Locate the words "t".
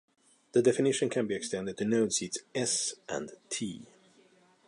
3.51-3.85